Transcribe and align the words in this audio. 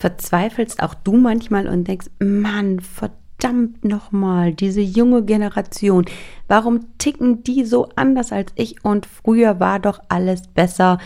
Verzweifelst 0.00 0.82
auch 0.82 0.94
du 0.94 1.12
manchmal 1.18 1.68
und 1.68 1.86
denkst, 1.86 2.06
Mann, 2.20 2.80
verdammt 2.80 3.84
nochmal, 3.84 4.54
diese 4.54 4.80
junge 4.80 5.22
Generation, 5.22 6.06
warum 6.48 6.96
ticken 6.96 7.44
die 7.44 7.66
so 7.66 7.90
anders 7.96 8.32
als 8.32 8.50
ich 8.54 8.82
und 8.82 9.04
früher 9.04 9.60
war 9.60 9.78
doch 9.78 10.00
alles 10.08 10.48
besser? 10.48 10.96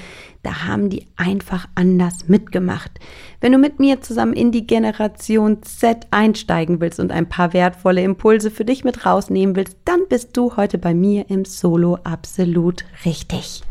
Da 0.44 0.64
haben 0.64 0.90
die 0.90 1.08
einfach 1.16 1.66
anders 1.74 2.28
mitgemacht. 2.28 3.00
Wenn 3.40 3.50
du 3.50 3.58
mit 3.58 3.80
mir 3.80 4.00
zusammen 4.00 4.34
in 4.34 4.52
die 4.52 4.64
Generation 4.64 5.64
Z 5.64 6.06
einsteigen 6.12 6.80
willst 6.80 7.00
und 7.00 7.10
ein 7.10 7.28
paar 7.28 7.52
wertvolle 7.52 8.02
Impulse 8.02 8.52
für 8.52 8.64
dich 8.64 8.84
mit 8.84 9.04
rausnehmen 9.04 9.56
willst, 9.56 9.76
dann 9.84 10.02
bist 10.08 10.36
du 10.36 10.56
heute 10.56 10.78
bei 10.78 10.94
mir 10.94 11.28
im 11.30 11.44
Solo 11.44 11.98
absolut 12.04 12.84
richtig. 13.04 13.62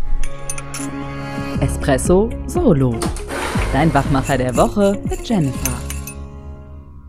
Espresso 1.62 2.30
Solo. 2.46 3.00
Dein 3.74 3.92
Wachmacher 3.92 4.38
der 4.38 4.56
Woche 4.56 5.02
mit 5.10 5.28
Jennifer. 5.28 5.74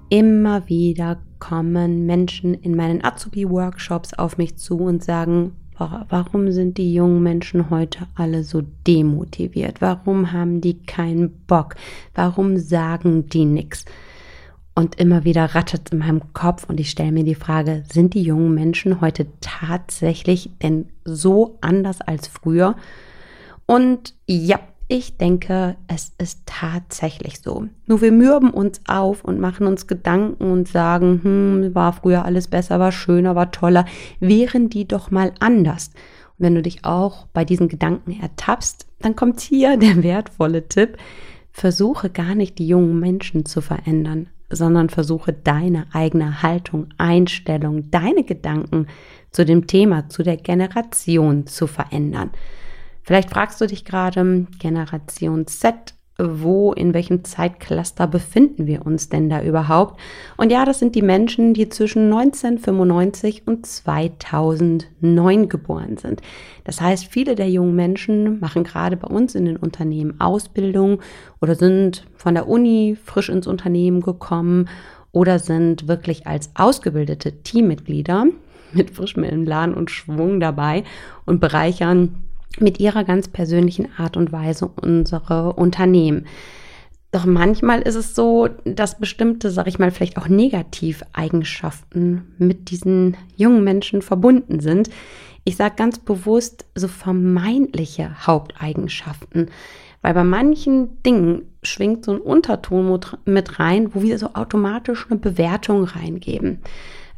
Immer 0.09 0.67
wieder 0.67 1.19
kommen 1.39 2.07
Menschen 2.07 2.55
in 2.55 2.75
meinen 2.75 3.05
Azubi-Workshops 3.05 4.15
auf 4.15 4.39
mich 4.39 4.57
zu 4.57 4.79
und 4.79 5.05
sagen, 5.05 5.53
Warum 5.77 6.53
sind 6.53 6.79
die 6.79 6.95
jungen 6.95 7.23
Menschen 7.23 7.69
heute 7.69 8.07
alle 8.15 8.45
so 8.45 8.63
demotiviert? 8.87 9.83
Warum 9.83 10.33
haben 10.33 10.63
die 10.63 10.79
keinen 10.85 11.33
Bock? 11.47 11.75
Warum 12.15 12.57
sagen 12.57 13.29
die 13.29 13.45
nichts? 13.45 13.85
Und 14.75 14.99
immer 14.99 15.25
wieder 15.25 15.55
rattert 15.55 15.83
es 15.87 15.93
in 15.93 15.99
meinem 15.99 16.33
Kopf 16.33 16.65
und 16.69 16.81
ich 16.81 16.91
stelle 16.91 17.13
mir 17.13 17.25
die 17.25 17.35
Frage, 17.35 17.83
sind 17.93 18.15
die 18.15 18.23
jungen 18.23 18.55
Menschen 18.55 19.03
heute 19.03 19.27
tatsächlich 19.41 20.49
denn 20.63 20.87
so 21.05 21.59
anders 21.61 22.01
als 22.01 22.27
früher? 22.27 22.77
Und 23.67 24.15
ja, 24.27 24.61
ich 24.95 25.17
denke, 25.17 25.75
es 25.89 26.13
ist 26.19 26.43
tatsächlich 26.47 27.41
so. 27.41 27.67
Nur 27.87 28.01
wir 28.01 28.13
mürben 28.13 28.51
uns 28.51 28.81
auf 28.87 29.25
und 29.25 29.41
machen 29.41 29.67
uns 29.67 29.89
Gedanken 29.89 30.53
und 30.53 30.69
sagen, 30.69 31.21
hm, 31.25 31.75
war 31.75 31.95
früher 31.95 32.25
alles 32.25 32.47
besser, 32.47 32.79
war 32.79 32.93
schöner, 32.93 33.35
war 33.35 33.51
toller. 33.51 33.87
Wären 34.21 34.71
die 34.71 34.87
doch 34.87 35.11
mal 35.11 35.33
anders. 35.41 35.91
Und 36.39 36.45
wenn 36.45 36.55
du 36.55 36.63
dich 36.63 36.85
auch 36.85 37.27
bei 37.33 37.45
diesen 37.45 37.69
Gedanken 37.69 38.21
ertappst, 38.21 38.87
dann 39.01 39.17
kommt 39.17 39.41
hier 39.41 39.77
der 39.79 40.05
wertvolle 40.05 40.69
Tipp. 40.69 40.97
Versuche 41.51 42.09
gar 42.09 42.37
nicht 42.37 42.61
die 42.61 42.69
jungen 42.69 43.01
Menschen 43.01 43.47
zu 43.47 43.63
verändern, 43.63 44.29
sondern 44.49 44.91
versuche 44.91 45.33
deine 45.33 45.87
eigene 45.93 46.41
Haltung, 46.45 46.87
Einstellung, 46.99 47.91
deine 47.91 48.23
Gedanken 48.23 48.87
zu 49.33 49.45
dem 49.45 49.67
Thema, 49.67 50.09
zu 50.09 50.23
der 50.23 50.37
Generation 50.37 51.49
zu 51.49 51.67
verändern. 51.67 52.31
Vielleicht 53.05 53.31
fragst 53.31 53.61
du 53.61 53.67
dich 53.67 53.85
gerade, 53.85 54.47
Generation 54.59 55.47
Z, 55.47 55.95
wo, 56.17 56.73
in 56.73 56.95
welchem 56.95 57.23
Zeitcluster 57.25 58.07
befinden 58.07 58.67
wir 58.67 58.87
uns 58.87 59.11
denn 59.11 59.29
da 59.29 59.43
überhaupt? 59.43 60.01
Und 60.39 60.51
ja, 60.51 60.65
das 60.65 60.79
sind 60.79 60.95
die 60.95 61.03
Menschen, 61.03 61.53
die 61.53 61.69
zwischen 61.69 62.05
1995 62.05 63.47
und 63.47 63.67
2009 63.67 65.49
geboren 65.51 65.99
sind. 65.99 66.23
Das 66.65 66.81
heißt, 66.81 67.07
viele 67.07 67.35
der 67.35 67.51
jungen 67.51 67.75
Menschen 67.75 68.41
machen 68.41 68.65
gerade 68.65 68.97
bei 68.97 69.09
uns 69.09 69.35
in 69.35 69.45
den 69.45 69.59
Unternehmen 69.59 70.19
Ausbildung 70.21 71.01
oder 71.43 71.57
sind 71.57 72.07
von 72.17 72.35
der 72.35 72.49
Uni 72.49 72.97
frisch 73.05 73.29
ins 73.29 73.47
Unternehmen 73.47 74.01
gekommen 74.01 74.69
oder 75.13 75.39
sind 75.39 75.89
wirklich 75.89 76.27
als 76.27 76.51
ausgebildete 76.55 77.43
Teammitglieder 77.43 78.27
mit 78.73 78.91
frischem 78.91 79.25
Elan 79.25 79.75
und 79.75 79.91
Schwung 79.91 80.41
dabei 80.41 80.85
und 81.27 81.41
bereichern 81.41 82.24
mit 82.61 82.81
ihrer 82.81 83.05
ganz 83.05 83.29
persönlichen 83.29 83.89
Art 83.97 84.17
und 84.17 84.33
Weise 84.33 84.69
unsere 84.69 85.55
Unternehmen. 85.55 86.27
Doch 87.15 87.27
manchmal 87.27 87.83
ist 87.83 87.95
es 87.95 88.17
so, 88.17 88.49
dass 88.65 88.99
bestimmte, 88.99 89.51
sag 89.51 89.69
ich 89.69 89.79
mal, 89.79 89.93
vielleicht 89.93 90.17
auch 90.17 90.27
Negativeigenschaften 90.27 92.35
mit 92.39 92.71
diesen 92.71 93.17
jungen 93.37 93.63
Menschen 93.63 94.03
verbunden 94.03 94.59
sind. 94.59 94.91
Ich 95.45 95.55
sage 95.55 95.77
ganz 95.77 96.01
bewusst 96.01 96.65
so 96.75 96.89
vermeintliche 96.89 98.27
Haupteigenschaften, 98.27 99.53
weil 100.03 100.15
bei 100.15 100.25
manchen 100.25 101.01
Dingen 101.05 101.43
schwingt 101.63 102.05
so 102.05 102.13
ein 102.13 102.21
Unterton 102.21 102.99
mit 103.27 103.61
rein, 103.61 103.95
wo 103.95 104.03
wir 104.03 104.19
so 104.19 104.35
automatisch 104.35 105.07
eine 105.09 105.21
Bewertung 105.21 105.85
reingeben. 105.85 106.59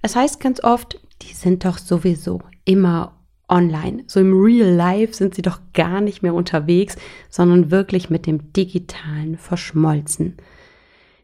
Es 0.02 0.14
heißt 0.14 0.40
ganz 0.40 0.62
oft, 0.62 1.00
die 1.22 1.32
sind 1.32 1.64
doch 1.64 1.78
sowieso 1.78 2.42
immer 2.66 3.15
online. 3.48 4.04
So 4.06 4.20
im 4.20 4.32
Real 4.38 4.68
Life 4.68 5.14
sind 5.14 5.34
sie 5.34 5.42
doch 5.42 5.60
gar 5.72 6.00
nicht 6.00 6.22
mehr 6.22 6.34
unterwegs, 6.34 6.96
sondern 7.30 7.70
wirklich 7.70 8.10
mit 8.10 8.26
dem 8.26 8.52
Digitalen 8.52 9.38
verschmolzen. 9.38 10.36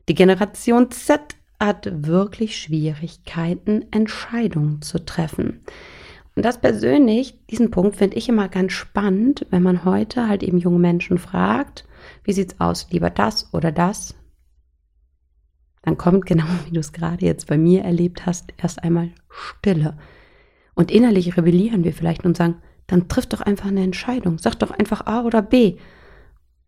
Die 0.08 0.14
Generation 0.14 0.90
Z 0.90 1.20
hat 1.58 1.88
wirklich 2.06 2.58
Schwierigkeiten, 2.58 3.86
Entscheidungen 3.92 4.82
zu 4.82 5.04
treffen. 5.04 5.60
Und 6.34 6.44
das 6.44 6.60
persönlich, 6.60 7.38
diesen 7.50 7.70
Punkt 7.70 7.96
finde 7.96 8.16
ich 8.16 8.28
immer 8.28 8.48
ganz 8.48 8.72
spannend, 8.72 9.46
wenn 9.50 9.62
man 9.62 9.84
heute 9.84 10.28
halt 10.28 10.42
eben 10.42 10.58
junge 10.58 10.78
Menschen 10.78 11.18
fragt, 11.18 11.84
wie 12.24 12.32
sieht's 12.32 12.58
aus, 12.58 12.88
lieber 12.90 13.10
das 13.10 13.52
oder 13.52 13.70
das? 13.70 14.14
Dann 15.82 15.98
kommt 15.98 16.26
genau, 16.26 16.46
wie 16.66 16.72
du 16.72 16.80
es 16.80 16.92
gerade 16.92 17.24
jetzt 17.24 17.46
bei 17.48 17.58
mir 17.58 17.82
erlebt 17.82 18.26
hast, 18.26 18.52
erst 18.56 18.82
einmal 18.82 19.10
Stille. 19.28 19.96
Und 20.74 20.90
innerlich 20.90 21.36
rebellieren 21.36 21.84
wir 21.84 21.92
vielleicht 21.92 22.24
und 22.24 22.36
sagen, 22.36 22.56
dann 22.86 23.08
triff 23.08 23.26
doch 23.26 23.40
einfach 23.40 23.68
eine 23.68 23.82
Entscheidung. 23.82 24.38
Sag 24.38 24.58
doch 24.58 24.70
einfach 24.70 25.06
A 25.06 25.22
oder 25.22 25.42
B. 25.42 25.76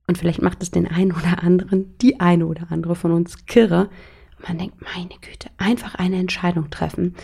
Und 0.07 0.19
vielleicht 0.19 0.43
macht 0.43 0.63
es 0.63 0.71
den 0.71 0.87
einen 0.87 1.13
oder 1.13 1.43
anderen, 1.43 1.97
die 1.99 2.21
eine 2.21 2.47
oder 2.47 2.71
andere 2.71 2.95
von 2.95 3.13
uns 3.13 3.47
kirre. 3.47 3.89
Man 4.47 4.59
denkt, 4.59 4.77
meine 4.83 5.19
Güte, 5.21 5.49
einfach 5.57 5.95
eine 5.95 6.17
Entscheidung 6.17 6.71
treffen. 6.71 7.15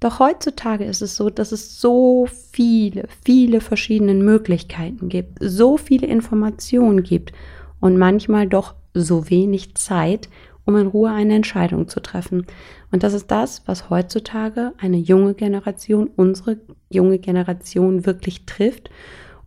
Doch 0.00 0.18
heutzutage 0.18 0.84
ist 0.84 1.00
es 1.00 1.16
so, 1.16 1.30
dass 1.30 1.52
es 1.52 1.80
so 1.80 2.28
viele, 2.52 3.08
viele 3.24 3.60
verschiedene 3.60 4.14
Möglichkeiten 4.14 5.08
gibt, 5.08 5.38
so 5.40 5.78
viele 5.78 6.06
Informationen 6.06 7.02
gibt 7.02 7.32
und 7.80 7.96
manchmal 7.96 8.46
doch 8.46 8.74
so 8.92 9.30
wenig 9.30 9.74
Zeit, 9.74 10.28
um 10.66 10.76
in 10.76 10.88
Ruhe 10.88 11.10
eine 11.10 11.34
Entscheidung 11.34 11.88
zu 11.88 12.00
treffen. 12.00 12.44
Und 12.90 13.02
das 13.02 13.14
ist 13.14 13.30
das, 13.30 13.62
was 13.66 13.88
heutzutage 13.88 14.72
eine 14.78 14.98
junge 14.98 15.34
Generation, 15.34 16.10
unsere 16.16 16.58
junge 16.90 17.18
Generation 17.18 18.04
wirklich 18.04 18.44
trifft 18.44 18.90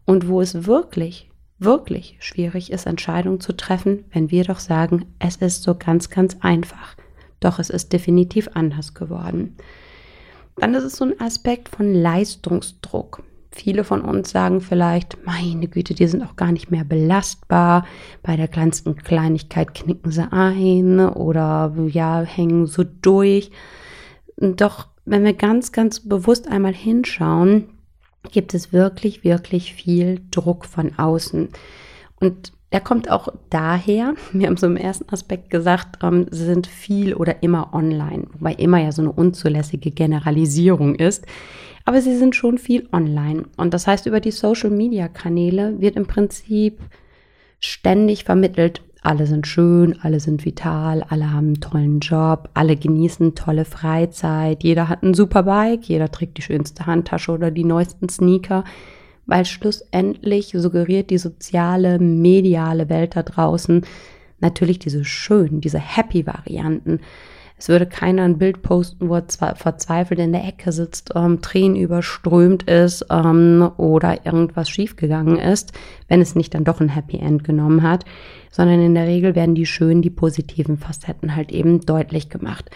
und 0.06 0.28
wo 0.28 0.42
es 0.42 0.66
wirklich, 0.66 1.30
wirklich 1.60 2.18
schwierig 2.20 2.72
ist, 2.72 2.88
Entscheidungen 2.88 3.42
zu 3.42 3.56
treffen, 3.56 4.06
wenn 4.12 4.32
wir 4.32 4.46
doch 4.46 4.60
sagen, 4.60 5.06
es 5.20 5.36
ist 5.36 5.62
so 5.62 5.76
ganz, 5.76 6.10
ganz 6.10 6.38
einfach. 6.40 6.96
Doch 7.42 7.60
es 7.60 7.70
ist 7.70 7.94
definitiv 7.94 8.50
anders 8.54 8.94
geworden. 8.94 9.56
Dann 10.56 10.74
ist 10.74 10.84
es 10.84 10.96
so 10.96 11.06
ein 11.06 11.20
Aspekt 11.22 11.70
von 11.70 11.94
Leistungsdruck. 11.94 13.24
Viele 13.52 13.84
von 13.84 14.02
uns 14.02 14.30
sagen 14.30 14.62
vielleicht, 14.62 15.26
meine 15.26 15.68
Güte, 15.68 15.96
die 15.96 16.08
sind 16.08 16.24
auch 16.24 16.36
gar 16.36 16.52
nicht 16.52 16.70
mehr 16.70 16.84
belastbar. 16.84 17.86
Bei 18.22 18.36
der 18.36 18.48
kleinsten 18.48 18.96
Kleinigkeit 18.96 19.74
knicken 19.74 20.12
sie 20.12 20.32
ein 20.32 21.00
oder 21.00 21.74
ja, 21.88 22.22
hängen 22.22 22.68
so 22.68 22.84
durch. 22.84 23.52
Doch 24.38 24.88
wenn 25.06 25.24
wir 25.24 25.34
ganz, 25.34 25.72
ganz 25.72 26.00
bewusst 26.08 26.48
einmal 26.48 26.74
hinschauen, 26.74 27.70
gibt 28.32 28.54
es 28.54 28.72
wirklich, 28.72 29.24
wirklich 29.24 29.74
viel 29.74 30.22
Druck 30.30 30.66
von 30.66 30.98
außen. 30.98 31.50
Und 32.20 32.54
der 32.72 32.82
kommt 32.82 33.10
auch 33.10 33.30
daher, 33.50 34.14
wir 34.32 34.48
haben 34.48 34.58
so 34.58 34.68
im 34.68 34.78
ersten 34.78 35.12
Aspekt 35.14 35.50
gesagt, 35.50 36.04
ähm, 36.04 36.28
sie 36.32 36.46
sind 36.46 36.68
viel 36.68 37.14
oder 37.14 37.44
immer 37.44 37.74
online, 37.74 38.28
wobei 38.34 38.54
immer 38.54 38.80
ja 38.80 38.92
so 38.92 39.02
eine 39.02 39.12
unzulässige 39.12 39.92
Generalisierung 39.92 40.96
ist 40.96 41.26
aber 41.90 42.02
sie 42.02 42.16
sind 42.16 42.36
schon 42.36 42.60
viel 42.60 42.88
online. 42.92 43.46
Und 43.58 43.74
das 43.74 43.88
heißt, 43.88 44.06
über 44.06 44.20
die 44.20 44.30
Social-Media-Kanäle 44.30 45.82
wird 45.82 45.96
im 45.96 46.06
Prinzip 46.06 46.80
ständig 47.60 48.26
vermittelt, 48.26 48.84
alle 49.02 49.26
sind 49.26 49.48
schön, 49.48 49.98
alle 50.04 50.20
sind 50.20 50.46
vital, 50.46 51.04
alle 51.10 51.32
haben 51.32 51.48
einen 51.48 51.62
tollen 51.62 52.00
Job, 52.00 52.50
alle 52.54 52.76
genießen 52.76 53.34
tolle 53.34 53.66
Freizeit, 53.66 54.64
jeder 54.64 54.88
hat 54.88 55.02
ein 55.02 55.16
super 55.16 55.42
Bike, 55.42 55.86
jeder 55.86 56.12
trägt 56.12 56.38
die 56.38 56.44
schönste 56.44 56.86
Handtasche 56.86 57.32
oder 57.32 57.50
die 57.50 57.64
neuesten 57.64 58.08
Sneaker, 58.08 58.66
weil 59.30 59.46
schlussendlich 59.46 60.54
suggeriert 60.56 61.10
die 61.10 61.18
soziale, 61.18 62.00
mediale 62.00 62.90
Welt 62.90 63.16
da 63.16 63.24
draußen 63.24 63.86
natürlich 64.40 64.80
diese 64.80 65.06
schönen, 65.06 65.62
diese 65.62 65.80
happy 65.80 66.26
Varianten. 66.26 67.00
Es 67.58 67.68
würde 67.68 67.86
keiner 67.86 68.24
ein 68.24 68.38
Bild 68.38 68.62
posten, 68.62 69.10
wo 69.10 69.16
er 69.16 69.56
verzweifelt 69.56 70.20
in 70.22 70.32
der 70.32 70.48
Ecke 70.48 70.72
sitzt, 70.72 71.12
ähm, 71.14 71.42
Tränen 71.42 71.76
überströmt 71.76 72.64
ist 72.64 73.06
ähm, 73.10 73.70
oder 73.76 74.26
irgendwas 74.26 74.70
schiefgegangen 74.70 75.38
ist, 75.38 75.74
wenn 76.08 76.22
es 76.22 76.36
nicht 76.36 76.54
dann 76.54 76.64
doch 76.64 76.80
ein 76.80 76.88
Happy 76.88 77.18
End 77.18 77.44
genommen 77.44 77.84
hat, 77.84 78.06
sondern 78.50 78.82
in 78.82 78.96
der 78.96 79.08
Regel 79.08 79.36
werden 79.36 79.56
die 79.56 79.66
schönen, 79.66 80.02
die 80.02 80.10
positiven 80.10 80.78
Facetten 80.78 81.36
halt 81.36 81.52
eben 81.52 81.82
deutlich 81.82 82.30
gemacht. 82.30 82.70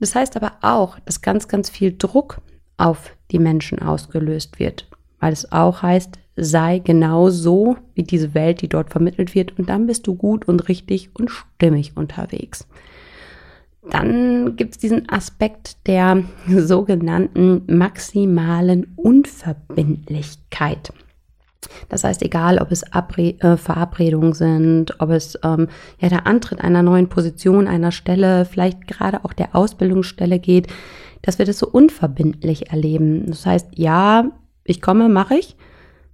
Das 0.00 0.14
heißt 0.14 0.34
aber 0.36 0.52
auch, 0.62 0.98
dass 1.00 1.20
ganz, 1.20 1.46
ganz 1.46 1.68
viel 1.68 1.94
Druck 1.96 2.40
auf 2.78 3.14
die 3.30 3.38
Menschen 3.38 3.80
ausgelöst 3.80 4.58
wird, 4.58 4.88
weil 5.20 5.32
es 5.32 5.50
auch 5.52 5.82
heißt, 5.82 6.18
sei 6.36 6.80
genau 6.80 7.30
so 7.30 7.76
wie 7.94 8.02
diese 8.02 8.34
Welt, 8.34 8.60
die 8.60 8.68
dort 8.68 8.90
vermittelt 8.90 9.34
wird. 9.34 9.58
Und 9.58 9.68
dann 9.68 9.86
bist 9.86 10.06
du 10.06 10.14
gut 10.14 10.46
und 10.46 10.68
richtig 10.68 11.10
und 11.14 11.30
stimmig 11.30 11.96
unterwegs. 11.96 12.66
Dann 13.90 14.56
gibt 14.56 14.72
es 14.74 14.78
diesen 14.78 15.08
Aspekt 15.08 15.86
der 15.86 16.24
sogenannten 16.48 17.62
maximalen 17.66 18.92
Unverbindlichkeit. 18.96 20.92
Das 21.88 22.04
heißt, 22.04 22.22
egal 22.22 22.58
ob 22.58 22.70
es 22.70 22.92
Abre 22.92 23.34
äh, 23.40 23.56
Verabredungen 23.56 24.32
sind, 24.34 25.00
ob 25.00 25.10
es 25.10 25.38
ähm, 25.42 25.68
ja 26.00 26.08
der 26.08 26.26
Antritt 26.26 26.60
einer 26.60 26.82
neuen 26.82 27.08
Position, 27.08 27.66
einer 27.66 27.92
Stelle, 27.92 28.44
vielleicht 28.44 28.86
gerade 28.86 29.24
auch 29.24 29.32
der 29.32 29.54
Ausbildungsstelle 29.54 30.38
geht, 30.38 30.68
dass 31.22 31.38
wir 31.38 31.46
das 31.46 31.58
so 31.58 31.68
unverbindlich 31.68 32.70
erleben. 32.70 33.26
Das 33.26 33.46
heißt, 33.46 33.68
ja, 33.74 34.30
ich 34.66 34.82
komme, 34.82 35.08
mache 35.08 35.36
ich. 35.36 35.56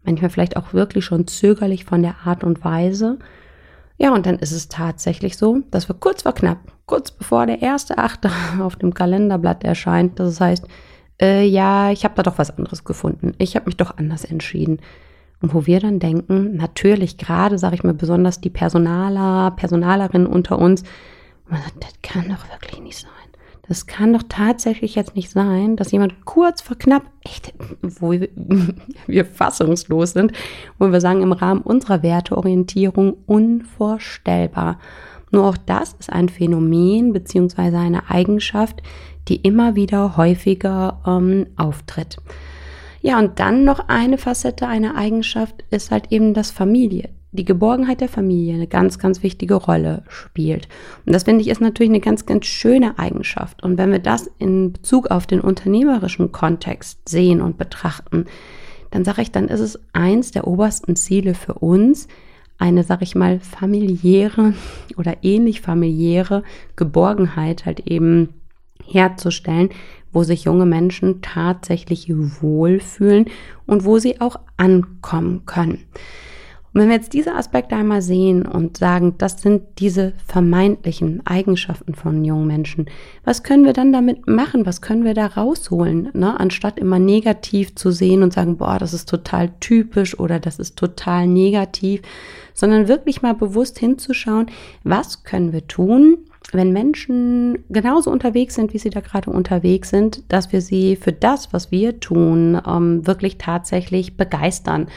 Manchmal 0.04 0.30
vielleicht 0.30 0.56
auch 0.56 0.72
wirklich 0.72 1.04
schon 1.04 1.26
zögerlich 1.26 1.84
von 1.84 2.02
der 2.02 2.16
Art 2.24 2.44
und 2.44 2.64
Weise. 2.64 3.18
Ja, 3.98 4.12
und 4.12 4.26
dann 4.26 4.38
ist 4.38 4.52
es 4.52 4.68
tatsächlich 4.68 5.36
so, 5.36 5.60
dass 5.70 5.88
wir 5.88 5.94
kurz 5.94 6.22
vor 6.22 6.34
knapp, 6.34 6.58
kurz 6.86 7.10
bevor 7.10 7.46
der 7.46 7.62
erste 7.62 7.98
Achte 7.98 8.30
auf 8.60 8.76
dem 8.76 8.94
Kalenderblatt 8.94 9.64
erscheint, 9.64 10.18
das 10.18 10.40
heißt, 10.40 10.66
äh, 11.20 11.44
ja, 11.44 11.90
ich 11.90 12.04
habe 12.04 12.14
da 12.16 12.22
doch 12.22 12.38
was 12.38 12.56
anderes 12.56 12.84
gefunden. 12.84 13.32
Ich 13.38 13.54
habe 13.54 13.66
mich 13.66 13.76
doch 13.76 13.96
anders 13.96 14.24
entschieden. 14.24 14.80
Und 15.40 15.54
wo 15.54 15.66
wir 15.66 15.80
dann 15.80 15.98
denken, 15.98 16.56
natürlich 16.56 17.16
gerade, 17.16 17.58
sage 17.58 17.74
ich 17.74 17.84
mal, 17.84 17.94
besonders 17.94 18.40
die 18.40 18.50
Personaler, 18.50 19.50
Personalerinnen 19.52 20.26
unter 20.26 20.58
uns, 20.58 20.84
man 21.48 21.60
sagt, 21.62 21.84
das 21.84 21.92
kann 22.02 22.28
doch 22.28 22.48
wirklich 22.50 22.80
nicht 22.80 22.98
sein. 22.98 23.10
Das 23.68 23.86
kann 23.86 24.12
doch 24.12 24.24
tatsächlich 24.28 24.96
jetzt 24.96 25.14
nicht 25.14 25.30
sein, 25.30 25.76
dass 25.76 25.92
jemand 25.92 26.24
kurz 26.24 26.60
vor 26.60 26.76
knapp, 26.76 27.04
echt, 27.22 27.54
wo 27.80 28.10
wir, 28.10 28.28
wir 29.06 29.24
fassungslos 29.24 30.12
sind, 30.12 30.32
wo 30.78 30.90
wir 30.90 31.00
sagen, 31.00 31.22
im 31.22 31.32
Rahmen 31.32 31.62
unserer 31.62 32.02
Werteorientierung 32.02 33.16
unvorstellbar. 33.26 34.78
Nur 35.30 35.46
auch 35.46 35.56
das 35.56 35.94
ist 35.98 36.12
ein 36.12 36.28
Phänomen 36.28 37.12
beziehungsweise 37.12 37.78
eine 37.78 38.10
Eigenschaft, 38.10 38.82
die 39.28 39.36
immer 39.36 39.76
wieder 39.76 40.16
häufiger 40.16 41.00
ähm, 41.06 41.46
auftritt. 41.56 42.18
Ja, 43.00 43.18
und 43.18 43.40
dann 43.40 43.64
noch 43.64 43.88
eine 43.88 44.18
Facette, 44.18 44.66
eine 44.66 44.94
Eigenschaft 44.94 45.64
ist 45.70 45.90
halt 45.90 46.12
eben 46.12 46.34
das 46.34 46.50
Familie. 46.50 47.08
Die 47.34 47.46
Geborgenheit 47.46 48.02
der 48.02 48.10
Familie 48.10 48.54
eine 48.54 48.66
ganz, 48.66 48.98
ganz 48.98 49.22
wichtige 49.22 49.54
Rolle 49.54 50.02
spielt. 50.08 50.68
Und 51.06 51.14
das 51.14 51.24
finde 51.24 51.40
ich 51.40 51.48
ist 51.48 51.62
natürlich 51.62 51.90
eine 51.90 52.00
ganz, 52.00 52.26
ganz 52.26 52.44
schöne 52.44 52.98
Eigenschaft. 52.98 53.62
Und 53.62 53.78
wenn 53.78 53.90
wir 53.90 54.00
das 54.00 54.30
in 54.38 54.72
Bezug 54.72 55.10
auf 55.10 55.26
den 55.26 55.40
unternehmerischen 55.40 56.30
Kontext 56.30 57.08
sehen 57.08 57.40
und 57.40 57.56
betrachten, 57.56 58.26
dann 58.90 59.04
sage 59.04 59.22
ich, 59.22 59.32
dann 59.32 59.48
ist 59.48 59.60
es 59.60 59.80
eins 59.94 60.30
der 60.30 60.46
obersten 60.46 60.94
Ziele 60.94 61.32
für 61.34 61.54
uns, 61.54 62.06
eine, 62.58 62.84
sag 62.84 63.00
ich 63.00 63.14
mal, 63.14 63.40
familiäre 63.40 64.54
oder 64.98 65.16
ähnlich 65.22 65.62
familiäre 65.62 66.42
Geborgenheit 66.76 67.64
halt 67.64 67.80
eben 67.86 68.28
herzustellen, 68.84 69.70
wo 70.12 70.22
sich 70.22 70.44
junge 70.44 70.66
Menschen 70.66 71.22
tatsächlich 71.22 72.10
wohlfühlen 72.10 73.26
und 73.66 73.84
wo 73.86 73.98
sie 73.98 74.20
auch 74.20 74.38
ankommen 74.58 75.46
können. 75.46 75.86
Und 76.72 76.80
wenn 76.80 76.88
wir 76.88 76.96
jetzt 76.96 77.12
diese 77.12 77.34
Aspekte 77.34 77.76
einmal 77.76 78.00
sehen 78.00 78.46
und 78.46 78.78
sagen, 78.78 79.16
das 79.18 79.42
sind 79.42 79.62
diese 79.78 80.14
vermeintlichen 80.26 81.20
Eigenschaften 81.26 81.94
von 81.94 82.24
jungen 82.24 82.46
Menschen, 82.46 82.86
was 83.24 83.42
können 83.42 83.66
wir 83.66 83.74
dann 83.74 83.92
damit 83.92 84.26
machen? 84.26 84.64
Was 84.64 84.80
können 84.80 85.04
wir 85.04 85.12
da 85.12 85.26
rausholen? 85.26 86.08
Ne? 86.14 86.38
Anstatt 86.40 86.78
immer 86.78 86.98
negativ 86.98 87.74
zu 87.74 87.90
sehen 87.90 88.22
und 88.22 88.32
sagen, 88.32 88.56
boah, 88.56 88.78
das 88.78 88.94
ist 88.94 89.06
total 89.06 89.50
typisch 89.60 90.18
oder 90.18 90.40
das 90.40 90.58
ist 90.58 90.76
total 90.76 91.26
negativ, 91.26 92.00
sondern 92.54 92.88
wirklich 92.88 93.20
mal 93.20 93.34
bewusst 93.34 93.78
hinzuschauen, 93.78 94.46
was 94.82 95.24
können 95.24 95.52
wir 95.52 95.66
tun, 95.66 96.18
wenn 96.52 96.72
Menschen 96.72 97.64
genauso 97.68 98.10
unterwegs 98.10 98.54
sind, 98.54 98.72
wie 98.72 98.78
sie 98.78 98.90
da 98.90 99.00
gerade 99.00 99.30
unterwegs 99.30 99.90
sind, 99.90 100.22
dass 100.28 100.52
wir 100.52 100.62
sie 100.62 100.96
für 100.96 101.12
das, 101.12 101.52
was 101.52 101.70
wir 101.70 102.00
tun, 102.00 102.60
ähm, 102.66 103.06
wirklich 103.06 103.36
tatsächlich 103.36 104.16
begeistern. 104.16 104.88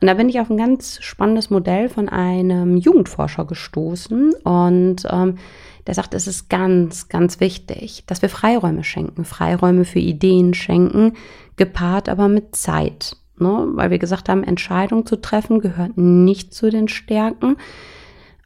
Und 0.00 0.06
da 0.06 0.14
bin 0.14 0.28
ich 0.28 0.40
auf 0.40 0.48
ein 0.48 0.56
ganz 0.56 0.98
spannendes 1.02 1.50
Modell 1.50 1.88
von 1.88 2.08
einem 2.08 2.76
Jugendforscher 2.76 3.44
gestoßen 3.44 4.32
und 4.44 4.96
ähm, 5.10 5.38
der 5.86 5.94
sagt, 5.94 6.14
es 6.14 6.26
ist 6.26 6.48
ganz, 6.48 7.08
ganz 7.08 7.40
wichtig, 7.40 8.04
dass 8.06 8.22
wir 8.22 8.28
Freiräume 8.28 8.84
schenken, 8.84 9.24
Freiräume 9.24 9.84
für 9.84 9.98
Ideen 9.98 10.54
schenken, 10.54 11.14
gepaart 11.56 12.08
aber 12.08 12.28
mit 12.28 12.54
Zeit. 12.54 13.16
Ne? 13.38 13.68
Weil 13.72 13.90
wir 13.90 13.98
gesagt 13.98 14.28
haben, 14.28 14.44
Entscheidungen 14.44 15.06
zu 15.06 15.16
treffen 15.16 15.60
gehört 15.60 15.96
nicht 15.96 16.54
zu 16.54 16.70
den 16.70 16.88
Stärken 16.88 17.56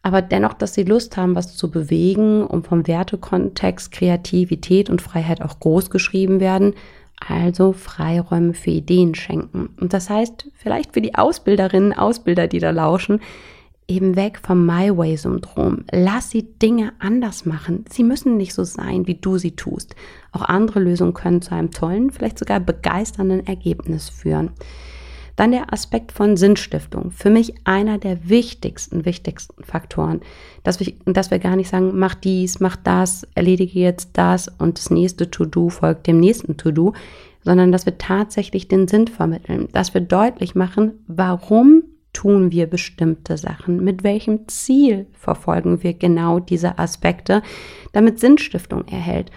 aber 0.02 0.20
dennoch, 0.20 0.54
dass 0.54 0.74
sie 0.74 0.82
Lust 0.82 1.16
haben, 1.16 1.36
was 1.36 1.56
zu 1.56 1.70
bewegen 1.70 2.44
und 2.44 2.66
vom 2.66 2.86
Wertekontext 2.86 3.92
Kreativität 3.92 4.90
und 4.90 5.00
Freiheit 5.00 5.40
auch 5.42 5.60
groß 5.60 5.90
geschrieben 5.90 6.40
werden. 6.40 6.74
Also 7.28 7.72
Freiräume 7.72 8.54
für 8.54 8.70
Ideen 8.70 9.14
schenken. 9.14 9.70
Und 9.80 9.92
das 9.92 10.10
heißt, 10.10 10.48
vielleicht 10.54 10.94
für 10.94 11.00
die 11.00 11.14
Ausbilderinnen, 11.14 11.92
Ausbilder, 11.92 12.48
die 12.48 12.58
da 12.58 12.70
lauschen, 12.70 13.20
eben 13.88 14.16
weg 14.16 14.40
vom 14.42 14.64
My 14.64 14.96
Way-Syndrom. 14.96 15.84
Lass 15.90 16.30
sie 16.30 16.42
Dinge 16.42 16.92
anders 16.98 17.44
machen. 17.44 17.84
Sie 17.90 18.04
müssen 18.04 18.36
nicht 18.36 18.54
so 18.54 18.64
sein, 18.64 19.06
wie 19.06 19.16
du 19.16 19.38
sie 19.38 19.52
tust. 19.52 19.94
Auch 20.32 20.42
andere 20.42 20.80
Lösungen 20.80 21.14
können 21.14 21.42
zu 21.42 21.54
einem 21.54 21.70
tollen, 21.70 22.10
vielleicht 22.10 22.38
sogar 22.38 22.60
begeisternden 22.60 23.46
Ergebnis 23.46 24.08
führen. 24.08 24.50
Dann 25.36 25.52
der 25.52 25.72
Aspekt 25.72 26.12
von 26.12 26.36
Sinnstiftung. 26.36 27.10
Für 27.10 27.30
mich 27.30 27.54
einer 27.64 27.98
der 27.98 28.28
wichtigsten, 28.28 29.04
wichtigsten 29.04 29.64
Faktoren, 29.64 30.20
dass 30.62 30.80
wir, 30.80 30.92
dass 31.06 31.30
wir 31.30 31.38
gar 31.38 31.56
nicht 31.56 31.70
sagen, 31.70 31.92
mach 31.94 32.14
dies, 32.14 32.60
mach 32.60 32.76
das, 32.76 33.26
erledige 33.34 33.78
jetzt 33.78 34.10
das 34.14 34.48
und 34.58 34.78
das 34.78 34.90
nächste 34.90 35.30
To-Do 35.30 35.70
folgt 35.70 36.06
dem 36.06 36.20
nächsten 36.20 36.56
To-Do, 36.56 36.92
sondern 37.44 37.72
dass 37.72 37.86
wir 37.86 37.98
tatsächlich 37.98 38.68
den 38.68 38.88
Sinn 38.88 39.08
vermitteln, 39.08 39.68
dass 39.72 39.94
wir 39.94 40.00
deutlich 40.00 40.54
machen, 40.54 40.92
warum 41.06 41.82
tun 42.12 42.52
wir 42.52 42.66
bestimmte 42.66 43.36
Sachen, 43.38 43.82
mit 43.82 44.04
welchem 44.04 44.46
Ziel 44.48 45.06
verfolgen 45.12 45.82
wir 45.82 45.94
genau 45.94 46.40
diese 46.40 46.78
Aspekte, 46.78 47.42
damit 47.92 48.20
Sinnstiftung 48.20 48.86
erhält. 48.86 49.30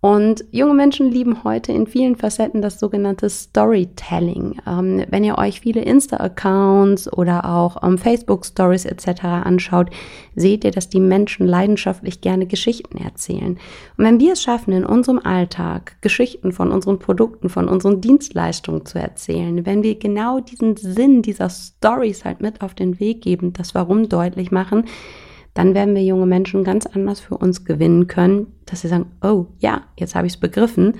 Und 0.00 0.44
junge 0.52 0.74
Menschen 0.74 1.10
lieben 1.10 1.42
heute 1.42 1.72
in 1.72 1.88
vielen 1.88 2.14
Facetten 2.14 2.62
das 2.62 2.78
sogenannte 2.78 3.28
Storytelling. 3.28 4.60
Ähm, 4.64 5.04
wenn 5.08 5.24
ihr 5.24 5.38
euch 5.38 5.60
viele 5.60 5.80
Insta-Accounts 5.80 7.12
oder 7.12 7.44
auch 7.44 7.82
ähm, 7.82 7.98
Facebook-Stories 7.98 8.84
etc. 8.84 9.24
anschaut, 9.24 9.90
seht 10.36 10.62
ihr, 10.62 10.70
dass 10.70 10.88
die 10.88 11.00
Menschen 11.00 11.48
leidenschaftlich 11.48 12.20
gerne 12.20 12.46
Geschichten 12.46 12.98
erzählen. 12.98 13.58
Und 13.96 14.04
wenn 14.04 14.20
wir 14.20 14.34
es 14.34 14.42
schaffen, 14.42 14.72
in 14.72 14.84
unserem 14.84 15.18
Alltag 15.18 15.96
Geschichten 16.00 16.52
von 16.52 16.70
unseren 16.70 17.00
Produkten, 17.00 17.48
von 17.48 17.68
unseren 17.68 18.00
Dienstleistungen 18.00 18.86
zu 18.86 19.00
erzählen, 19.00 19.66
wenn 19.66 19.82
wir 19.82 19.98
genau 19.98 20.38
diesen 20.38 20.76
Sinn 20.76 21.22
dieser 21.22 21.50
Stories 21.50 22.24
halt 22.24 22.40
mit 22.40 22.60
auf 22.60 22.74
den 22.74 23.00
Weg 23.00 23.22
geben, 23.22 23.52
das 23.52 23.74
Warum 23.74 24.08
deutlich 24.08 24.52
machen, 24.52 24.84
dann 25.58 25.74
werden 25.74 25.96
wir 25.96 26.04
junge 26.04 26.26
Menschen 26.26 26.62
ganz 26.62 26.86
anders 26.86 27.18
für 27.18 27.36
uns 27.36 27.64
gewinnen 27.64 28.06
können, 28.06 28.46
dass 28.64 28.82
sie 28.82 28.86
sagen, 28.86 29.06
oh 29.22 29.46
ja, 29.58 29.82
jetzt 29.96 30.14
habe 30.14 30.28
ich 30.28 30.34
es 30.34 30.38
begriffen. 30.38 30.92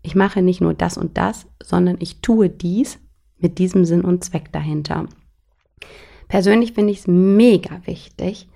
Ich 0.00 0.14
mache 0.14 0.40
nicht 0.40 0.62
nur 0.62 0.72
das 0.72 0.96
und 0.96 1.18
das, 1.18 1.46
sondern 1.62 1.98
ich 2.00 2.22
tue 2.22 2.48
dies 2.48 2.98
mit 3.36 3.58
diesem 3.58 3.84
Sinn 3.84 4.00
und 4.00 4.24
Zweck 4.24 4.50
dahinter. 4.50 5.04
Persönlich 6.26 6.72
finde 6.72 6.94
ich 6.94 7.00
es 7.00 7.06
mega 7.06 7.82
wichtig, 7.84 8.48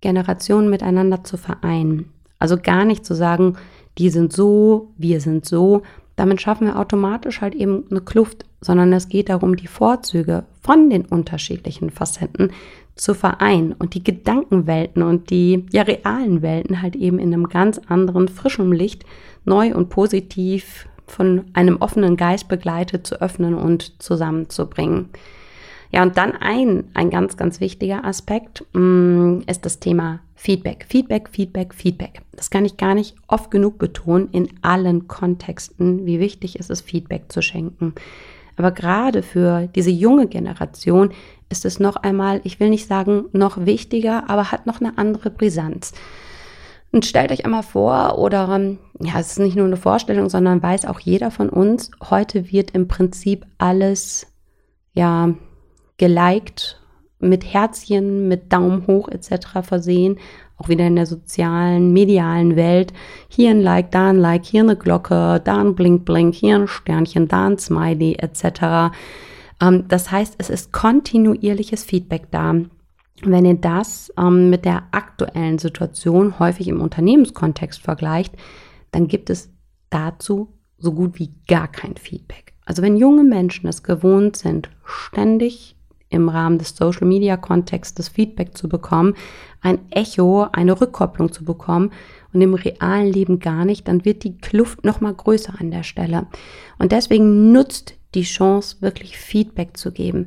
Generationen 0.00 0.70
miteinander 0.70 1.22
zu 1.22 1.36
vereinen. 1.36 2.12
Also 2.40 2.56
gar 2.56 2.84
nicht 2.84 3.06
zu 3.06 3.14
sagen, 3.14 3.56
die 3.98 4.10
sind 4.10 4.32
so, 4.32 4.92
wir 4.98 5.20
sind 5.20 5.46
so. 5.46 5.82
Damit 6.16 6.40
schaffen 6.40 6.66
wir 6.66 6.80
automatisch 6.80 7.42
halt 7.42 7.54
eben 7.54 7.84
eine 7.92 8.00
Kluft, 8.00 8.44
sondern 8.60 8.92
es 8.92 9.08
geht 9.08 9.28
darum, 9.28 9.54
die 9.54 9.68
Vorzüge 9.68 10.46
von 10.62 10.90
den 10.90 11.04
unterschiedlichen 11.04 11.90
Facetten 11.90 12.50
zu 12.96 13.14
vereinen 13.14 13.72
und 13.72 13.94
die 13.94 14.02
Gedankenwelten 14.02 15.02
und 15.02 15.30
die 15.30 15.66
ja 15.70 15.82
realen 15.82 16.42
Welten 16.42 16.82
halt 16.82 16.96
eben 16.96 17.18
in 17.18 17.32
einem 17.32 17.48
ganz 17.48 17.80
anderen, 17.88 18.28
frischen 18.28 18.72
Licht 18.72 19.04
neu 19.44 19.74
und 19.74 19.90
positiv 19.90 20.88
von 21.06 21.44
einem 21.52 21.76
offenen 21.76 22.16
Geist 22.16 22.48
begleitet 22.48 23.06
zu 23.06 23.20
öffnen 23.20 23.54
und 23.54 24.02
zusammenzubringen. 24.02 25.10
Ja, 25.92 26.02
und 26.02 26.16
dann 26.16 26.32
ein, 26.32 26.84
ein 26.94 27.10
ganz, 27.10 27.36
ganz 27.36 27.60
wichtiger 27.60 28.04
Aspekt 28.04 28.64
mh, 28.72 28.80
mm, 28.80 29.42
ist 29.46 29.64
das 29.64 29.78
Thema 29.78 30.20
Feedback. 30.34 30.86
Feedback, 30.88 31.28
Feedback, 31.28 31.74
Feedback. 31.74 32.22
Das 32.32 32.50
kann 32.50 32.64
ich 32.64 32.76
gar 32.76 32.94
nicht 32.94 33.14
oft 33.28 33.50
genug 33.50 33.78
betonen 33.78 34.28
in 34.32 34.48
allen 34.62 35.06
Kontexten, 35.06 36.04
wie 36.04 36.18
wichtig 36.18 36.58
es 36.58 36.70
ist, 36.70 36.82
Feedback 36.82 37.30
zu 37.30 37.40
schenken. 37.40 37.94
Aber 38.56 38.72
gerade 38.72 39.22
für 39.22 39.68
diese 39.74 39.90
junge 39.90 40.26
Generation 40.26 41.10
ist 41.48 41.64
es 41.64 41.80
noch 41.80 41.96
einmal, 41.96 42.40
ich 42.44 42.60
will 42.60 42.70
nicht 42.70 42.88
sagen 42.88 43.26
noch 43.32 43.64
wichtiger, 43.64 44.28
aber 44.28 44.50
hat 44.50 44.66
noch 44.66 44.80
eine 44.80 44.98
andere 44.98 45.30
Brisanz. 45.30 45.92
Und 46.92 47.04
stellt 47.04 47.30
euch 47.30 47.44
einmal 47.44 47.62
vor, 47.62 48.18
oder 48.18 48.58
ja, 49.00 49.18
es 49.18 49.32
ist 49.32 49.38
nicht 49.38 49.56
nur 49.56 49.66
eine 49.66 49.76
Vorstellung, 49.76 50.28
sondern 50.30 50.62
weiß 50.62 50.86
auch 50.86 51.00
jeder 51.00 51.30
von 51.30 51.48
uns, 51.50 51.90
heute 52.10 52.50
wird 52.50 52.70
im 52.72 52.88
Prinzip 52.88 53.44
alles, 53.58 54.26
ja, 54.94 55.34
geliked, 55.98 56.80
mit 57.18 57.52
Herzchen, 57.52 58.28
mit 58.28 58.52
Daumen 58.52 58.86
hoch 58.86 59.08
etc. 59.08 59.62
versehen, 59.62 60.18
auch 60.58 60.68
wieder 60.68 60.86
in 60.86 60.96
der 60.96 61.06
sozialen, 61.06 61.92
medialen 61.92 62.56
Welt. 62.56 62.92
Hier 63.28 63.50
ein 63.50 63.60
Like, 63.60 63.90
da 63.90 64.10
ein 64.10 64.18
Like, 64.18 64.44
hier 64.44 64.62
eine 64.62 64.76
Glocke, 64.76 65.40
da 65.42 65.58
ein 65.58 65.74
Blink, 65.74 66.04
Blink, 66.04 66.34
hier 66.34 66.56
ein 66.56 66.68
Sternchen, 66.68 67.28
da 67.28 67.46
ein 67.46 67.58
Smiley 67.58 68.16
etc. 68.16 68.94
Ähm, 69.60 69.84
das 69.88 70.10
heißt, 70.10 70.34
es 70.38 70.50
ist 70.50 70.72
kontinuierliches 70.72 71.84
Feedback 71.84 72.30
da. 72.30 72.54
Wenn 73.22 73.46
ihr 73.46 73.54
das 73.54 74.12
ähm, 74.18 74.50
mit 74.50 74.64
der 74.64 74.84
aktuellen 74.90 75.58
Situation 75.58 76.38
häufig 76.38 76.68
im 76.68 76.80
Unternehmenskontext 76.80 77.80
vergleicht, 77.80 78.34
dann 78.90 79.08
gibt 79.08 79.30
es 79.30 79.50
dazu 79.90 80.52
so 80.78 80.92
gut 80.92 81.18
wie 81.18 81.32
gar 81.48 81.68
kein 81.68 81.96
Feedback. 81.96 82.54
Also 82.66 82.82
wenn 82.82 82.96
junge 82.96 83.24
Menschen 83.24 83.68
es 83.68 83.82
gewohnt 83.82 84.36
sind, 84.36 84.68
ständig 84.84 85.76
im 86.08 86.28
Rahmen 86.28 86.58
des 86.58 86.76
Social 86.76 87.06
Media 87.06 87.36
Kontextes 87.36 88.08
Feedback 88.08 88.56
zu 88.56 88.68
bekommen, 88.68 89.14
ein 89.60 89.78
Echo, 89.90 90.46
eine 90.52 90.80
Rückkopplung 90.80 91.32
zu 91.32 91.44
bekommen 91.44 91.90
und 92.32 92.40
im 92.40 92.54
realen 92.54 93.12
Leben 93.12 93.38
gar 93.40 93.64
nicht, 93.64 93.88
dann 93.88 94.04
wird 94.04 94.22
die 94.24 94.38
Kluft 94.38 94.84
noch 94.84 95.00
mal 95.00 95.14
größer 95.14 95.54
an 95.58 95.70
der 95.70 95.82
Stelle. 95.82 96.26
Und 96.78 96.92
deswegen 96.92 97.50
nutzt 97.52 97.95
die 98.14 98.22
Chance, 98.22 98.76
wirklich 98.80 99.18
Feedback 99.18 99.76
zu 99.76 99.92
geben. 99.92 100.26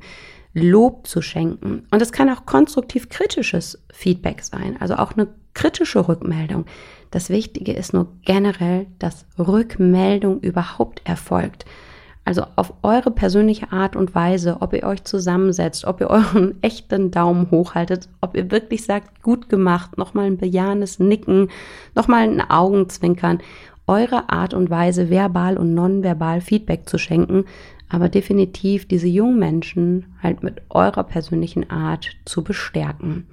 Lob 0.54 1.06
zu 1.08 1.22
schenken. 1.22 1.88
Und 1.92 2.02
es 2.02 2.12
kann 2.12 2.30
auch 2.30 2.46
konstruktiv 2.46 3.10
kritisches 3.10 3.80
Feedback 3.94 4.44
sein, 4.44 4.78
also 4.80 4.96
auch 4.96 5.14
eine 5.14 5.28
kritische 5.54 6.08
Rückmeldung. 6.08 6.66
Das 7.12 7.30
Wichtige 7.30 7.74
ist 7.74 7.94
nur 7.94 8.08
generell, 8.24 8.88
dass 9.00 9.26
Rückmeldung 9.38 10.40
überhaupt 10.42 11.02
erfolgt. 11.06 11.66
Also 12.26 12.44
auf 12.56 12.74
eure 12.84 13.10
persönliche 13.10 13.72
Art 13.72 13.96
und 13.96 14.14
Weise, 14.14 14.58
ob 14.60 14.74
ihr 14.74 14.84
euch 14.84 15.04
zusammensetzt, 15.04 15.86
ob 15.86 16.00
ihr 16.00 16.12
euren 16.12 16.58
echten 16.62 17.10
Daumen 17.10 17.50
hochhaltet, 17.50 18.08
ob 18.22 18.38
ihr 18.38 18.52
wirklich 18.52 18.84
sagt, 18.84 19.24
gut 19.24 19.50
gemacht, 19.50 19.98
nochmal 19.98 20.28
ein 20.28 20.38
bejahendes 20.38 21.00
Nicken, 21.00 21.50
nochmal 21.96 22.24
ein 22.24 22.42
Augenzwinkern, 22.48 23.40
eure 23.90 24.30
Art 24.30 24.54
und 24.54 24.70
Weise, 24.70 25.10
verbal 25.10 25.58
und 25.58 25.74
nonverbal 25.74 26.42
Feedback 26.42 26.88
zu 26.88 27.00
schenken, 27.00 27.46
aber 27.90 28.08
definitiv 28.08 28.88
diese 28.88 29.08
jungen 29.08 29.40
Menschen 29.40 30.06
halt 30.22 30.44
mit 30.44 30.62
eurer 30.70 31.04
persönlichen 31.04 31.72
Art 31.72 32.12
zu 32.24 32.44
bestärken. 32.44 33.26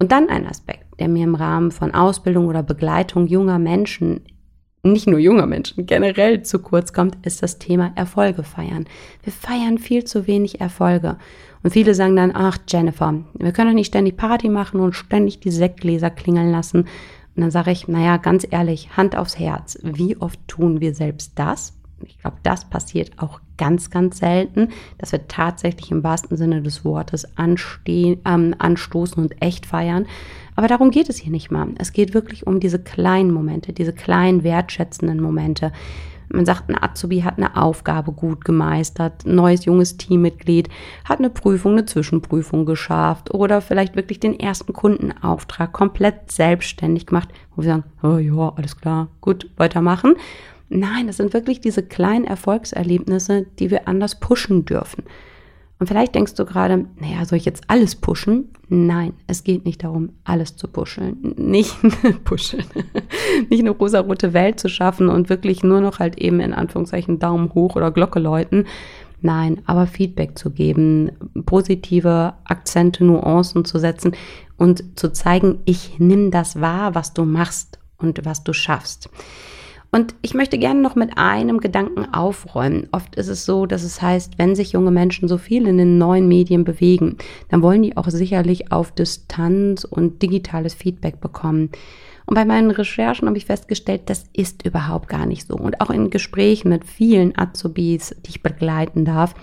Und 0.00 0.10
dann 0.10 0.28
ein 0.28 0.46
Aspekt, 0.46 0.98
der 0.98 1.08
mir 1.08 1.22
im 1.22 1.36
Rahmen 1.36 1.70
von 1.70 1.94
Ausbildung 1.94 2.48
oder 2.48 2.64
Begleitung 2.64 3.28
junger 3.28 3.60
Menschen, 3.60 4.22
nicht 4.82 5.06
nur 5.06 5.20
junger 5.20 5.46
Menschen, 5.46 5.86
generell 5.86 6.42
zu 6.42 6.58
kurz 6.58 6.92
kommt, 6.92 7.24
ist 7.24 7.42
das 7.42 7.58
Thema 7.58 7.92
Erfolge 7.94 8.42
feiern. 8.42 8.86
Wir 9.22 9.32
feiern 9.32 9.78
viel 9.78 10.04
zu 10.04 10.26
wenig 10.26 10.60
Erfolge. 10.60 11.16
Und 11.62 11.70
viele 11.70 11.94
sagen 11.94 12.16
dann, 12.16 12.32
ach 12.34 12.58
Jennifer, 12.68 13.14
wir 13.38 13.52
können 13.52 13.70
doch 13.70 13.74
nicht 13.74 13.88
ständig 13.88 14.16
Party 14.16 14.48
machen 14.48 14.80
und 14.80 14.94
ständig 14.94 15.40
die 15.40 15.50
Sektgläser 15.50 16.10
klingeln 16.10 16.50
lassen. 16.50 16.86
Und 17.36 17.42
dann 17.42 17.50
sage 17.50 17.70
ich, 17.70 17.86
naja, 17.86 18.16
ganz 18.16 18.46
ehrlich, 18.50 18.96
Hand 18.96 19.16
aufs 19.16 19.38
Herz, 19.38 19.78
wie 19.82 20.16
oft 20.16 20.40
tun 20.48 20.80
wir 20.80 20.94
selbst 20.94 21.32
das? 21.36 21.76
ich 22.04 22.18
glaube, 22.18 22.36
das 22.42 22.68
passiert 22.68 23.12
auch 23.16 23.40
ganz, 23.56 23.90
ganz 23.90 24.18
selten, 24.18 24.68
dass 24.98 25.12
wir 25.12 25.28
tatsächlich 25.28 25.90
im 25.90 26.04
wahrsten 26.04 26.36
Sinne 26.36 26.62
des 26.62 26.84
Wortes 26.84 27.36
anstehen, 27.38 28.20
ähm, 28.26 28.54
anstoßen 28.58 29.22
und 29.22 29.40
echt 29.40 29.66
feiern. 29.66 30.06
Aber 30.56 30.68
darum 30.68 30.90
geht 30.90 31.08
es 31.08 31.16
hier 31.16 31.32
nicht 31.32 31.50
mal. 31.50 31.68
Es 31.78 31.92
geht 31.92 32.14
wirklich 32.14 32.46
um 32.46 32.60
diese 32.60 32.78
kleinen 32.78 33.32
Momente, 33.32 33.72
diese 33.72 33.92
kleinen 33.92 34.42
wertschätzenden 34.42 35.20
Momente. 35.20 35.72
Man 36.28 36.44
sagt, 36.44 36.68
ein 36.68 36.80
Azubi 36.80 37.20
hat 37.20 37.38
eine 37.38 37.56
Aufgabe 37.56 38.12
gut 38.12 38.44
gemeistert, 38.44 39.24
ein 39.24 39.34
neues 39.34 39.64
junges 39.64 39.96
Teammitglied 39.96 40.68
hat 41.04 41.18
eine 41.18 41.30
Prüfung, 41.30 41.72
eine 41.72 41.86
Zwischenprüfung 41.86 42.66
geschafft 42.66 43.32
oder 43.32 43.60
vielleicht 43.60 43.96
wirklich 43.96 44.20
den 44.20 44.38
ersten 44.38 44.72
Kundenauftrag 44.72 45.72
komplett 45.72 46.30
selbstständig 46.30 47.06
gemacht, 47.06 47.28
wo 47.54 47.62
wir 47.62 47.68
sagen, 47.68 47.84
oh 48.02 48.18
ja, 48.18 48.52
alles 48.56 48.76
klar, 48.76 49.08
gut, 49.20 49.50
weitermachen. 49.56 50.14
Nein, 50.68 51.06
das 51.06 51.18
sind 51.18 51.32
wirklich 51.32 51.60
diese 51.60 51.82
kleinen 51.82 52.24
Erfolgserlebnisse, 52.24 53.46
die 53.58 53.70
wir 53.70 53.86
anders 53.86 54.18
pushen 54.18 54.64
dürfen. 54.64 55.04
Und 55.78 55.88
vielleicht 55.88 56.14
denkst 56.14 56.34
du 56.34 56.46
gerade, 56.46 56.86
naja, 56.98 57.24
soll 57.26 57.36
ich 57.36 57.44
jetzt 57.44 57.64
alles 57.68 57.96
pushen? 57.96 58.50
Nein, 58.68 59.12
es 59.26 59.44
geht 59.44 59.66
nicht 59.66 59.84
darum, 59.84 60.10
alles 60.24 60.56
zu 60.56 60.68
pushen. 60.68 61.34
Nicht 61.36 61.76
pushen. 62.24 62.64
nicht 63.50 63.60
eine 63.60 63.70
rosarote 63.70 64.32
Welt 64.32 64.58
zu 64.58 64.68
schaffen 64.68 65.08
und 65.08 65.28
wirklich 65.28 65.62
nur 65.62 65.82
noch 65.82 65.98
halt 65.98 66.16
eben 66.18 66.40
in 66.40 66.54
Anführungszeichen 66.54 67.18
Daumen 67.18 67.52
hoch 67.52 67.76
oder 67.76 67.90
Glocke 67.90 68.20
läuten. 68.20 68.64
Nein, 69.20 69.60
aber 69.66 69.86
Feedback 69.86 70.38
zu 70.38 70.50
geben, 70.50 71.10
positive 71.44 72.34
Akzente, 72.44 73.04
Nuancen 73.04 73.64
zu 73.64 73.78
setzen 73.78 74.12
und 74.56 74.98
zu 74.98 75.12
zeigen, 75.12 75.60
ich 75.64 75.98
nimm 75.98 76.30
das 76.30 76.60
wahr, 76.60 76.94
was 76.94 77.12
du 77.12 77.24
machst 77.24 77.78
und 77.98 78.24
was 78.24 78.44
du 78.44 78.52
schaffst. 78.52 79.10
Und 79.96 80.14
ich 80.20 80.34
möchte 80.34 80.58
gerne 80.58 80.82
noch 80.82 80.94
mit 80.94 81.16
einem 81.16 81.58
Gedanken 81.58 82.12
aufräumen. 82.12 82.86
Oft 82.92 83.16
ist 83.16 83.28
es 83.28 83.46
so, 83.46 83.64
dass 83.64 83.82
es 83.82 84.02
heißt, 84.02 84.36
wenn 84.36 84.54
sich 84.54 84.72
junge 84.72 84.90
Menschen 84.90 85.26
so 85.26 85.38
viel 85.38 85.66
in 85.66 85.78
den 85.78 85.96
neuen 85.96 86.28
Medien 86.28 86.64
bewegen, 86.64 87.16
dann 87.48 87.62
wollen 87.62 87.82
die 87.82 87.96
auch 87.96 88.06
sicherlich 88.10 88.70
auf 88.70 88.92
Distanz 88.92 89.84
und 89.84 90.20
digitales 90.20 90.74
Feedback 90.74 91.22
bekommen. 91.22 91.70
Und 92.26 92.34
bei 92.34 92.44
meinen 92.44 92.70
Recherchen 92.70 93.26
habe 93.26 93.38
ich 93.38 93.46
festgestellt, 93.46 94.02
das 94.10 94.26
ist 94.34 94.66
überhaupt 94.66 95.08
gar 95.08 95.24
nicht 95.24 95.46
so. 95.48 95.54
Und 95.54 95.80
auch 95.80 95.88
in 95.88 96.10
Gesprächen 96.10 96.68
mit 96.68 96.84
vielen 96.84 97.32
Azubis, 97.38 98.14
die 98.26 98.30
ich 98.32 98.42
begleiten 98.42 99.06
darf, 99.06 99.34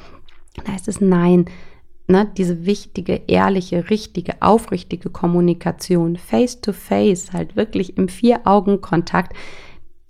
da 0.54 0.72
heißt 0.72 0.88
es 0.88 1.02
nein. 1.02 1.46
Ne, 2.06 2.30
diese 2.38 2.68
wichtige, 2.68 3.22
ehrliche, 3.26 3.90
richtige, 3.90 4.40
aufrichtige 4.40 5.10
Kommunikation, 5.10 6.18
face 6.18 6.62
to 6.62 6.74
face, 6.74 7.34
halt 7.34 7.56
wirklich 7.56 7.98
im 7.98 8.08
Vier-Augen-Kontakt, 8.08 9.34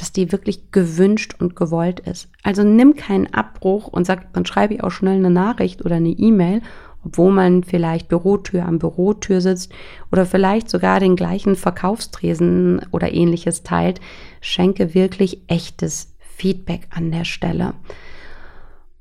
dass 0.03 0.11
die 0.11 0.33
wirklich 0.33 0.69
gewünscht 0.71 1.35
und 1.39 1.55
gewollt 1.55 2.01
ist. 2.01 2.27
Also 2.43 2.65
nimm 2.65 2.97
keinen 2.97 3.33
Abbruch 3.33 3.87
und 3.87 4.05
sag, 4.05 4.33
dann 4.33 4.45
schreibe 4.45 4.73
ich 4.73 4.83
auch 4.83 4.91
schnell 4.91 5.15
eine 5.15 5.29
Nachricht 5.29 5.85
oder 5.85 5.95
eine 5.95 6.09
E-Mail, 6.09 6.61
obwohl 7.05 7.31
man 7.31 7.63
vielleicht 7.63 8.09
Bürotür 8.09 8.65
an 8.65 8.79
Bürotür 8.79 9.39
sitzt 9.39 9.71
oder 10.11 10.25
vielleicht 10.25 10.69
sogar 10.69 10.99
den 10.99 11.15
gleichen 11.15 11.55
Verkaufstresen 11.55 12.81
oder 12.91 13.13
ähnliches 13.13 13.63
teilt. 13.63 14.01
Schenke 14.41 14.93
wirklich 14.93 15.39
echtes 15.47 16.13
Feedback 16.19 16.81
an 16.89 17.09
der 17.09 17.23
Stelle. 17.23 17.73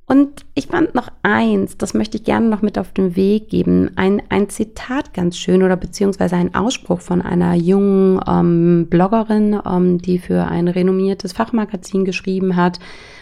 Und 0.06 0.44
ich 0.54 0.66
fand 0.66 0.94
noch 0.94 1.08
eins, 1.22 1.78
das 1.78 1.94
möchte 1.94 2.18
ich 2.18 2.24
gerne 2.24 2.48
noch 2.48 2.60
mit 2.60 2.76
auf 2.76 2.92
den 2.92 3.16
Weg 3.16 3.48
geben. 3.48 3.92
Ein, 3.96 4.20
ein 4.28 4.48
Zitat 4.50 5.14
ganz 5.14 5.38
schön 5.38 5.62
oder 5.62 5.76
beziehungsweise 5.76 6.36
ein 6.36 6.54
Ausspruch 6.54 7.00
von 7.00 7.22
einer 7.22 7.54
jungen 7.54 8.20
ähm, 8.26 8.88
Bloggerin, 8.90 9.58
ähm, 9.64 9.98
die 9.98 10.18
für 10.18 10.44
ein 10.44 10.68
renommiertes 10.68 11.32
Fachmagazin 11.32 12.04
geschrieben 12.04 12.56
hat 12.56 12.78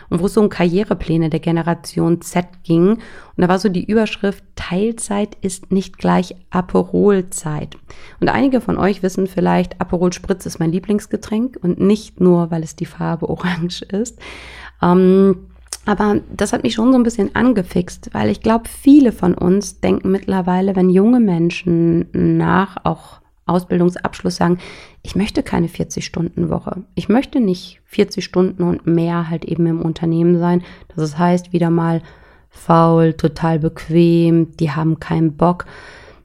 und 0.08 0.20
wo 0.20 0.26
es 0.26 0.36
um 0.36 0.48
Karrierepläne 0.48 1.30
der 1.30 1.40
Generation 1.40 2.22
Z 2.22 2.46
ging. 2.64 2.92
Und 2.92 3.00
da 3.36 3.48
war 3.48 3.58
so 3.58 3.68
die 3.68 3.84
Überschrift, 3.84 4.42
Teilzeit 4.56 5.36
ist 5.42 5.70
nicht 5.70 5.98
gleich 5.98 6.34
Aperolzeit. 6.50 7.76
Und 8.20 8.28
einige 8.28 8.60
von 8.60 8.78
euch 8.78 9.02
wissen 9.02 9.26
vielleicht, 9.26 9.80
Aperol 9.80 10.12
Spritz 10.12 10.44
ist 10.46 10.58
mein 10.58 10.72
Lieblingsgetränk 10.72 11.58
und 11.62 11.78
nicht 11.78 12.20
nur, 12.20 12.50
weil 12.50 12.62
es 12.62 12.74
die 12.74 12.86
Farbe 12.86 13.28
orange 13.28 13.82
ist. 13.82 14.18
Ähm, 14.82 15.49
aber 15.86 16.20
das 16.34 16.52
hat 16.52 16.62
mich 16.62 16.74
schon 16.74 16.92
so 16.92 16.98
ein 16.98 17.02
bisschen 17.02 17.34
angefixt, 17.34 18.10
weil 18.12 18.28
ich 18.30 18.42
glaube, 18.42 18.68
viele 18.68 19.12
von 19.12 19.34
uns 19.34 19.80
denken 19.80 20.10
mittlerweile, 20.10 20.76
wenn 20.76 20.90
junge 20.90 21.20
Menschen 21.20 22.08
nach 22.12 22.76
auch 22.84 23.20
Ausbildungsabschluss 23.46 24.36
sagen, 24.36 24.58
ich 25.02 25.16
möchte 25.16 25.42
keine 25.42 25.66
40-Stunden-Woche. 25.66 26.84
Ich 26.94 27.08
möchte 27.08 27.40
nicht 27.40 27.80
40 27.86 28.24
Stunden 28.24 28.62
und 28.62 28.86
mehr 28.86 29.28
halt 29.28 29.44
eben 29.44 29.66
im 29.66 29.82
Unternehmen 29.82 30.38
sein. 30.38 30.62
Das 30.94 31.18
heißt, 31.18 31.52
wieder 31.52 31.70
mal 31.70 32.02
faul, 32.50 33.14
total 33.14 33.58
bequem, 33.58 34.56
die 34.56 34.70
haben 34.70 35.00
keinen 35.00 35.36
Bock. 35.36 35.66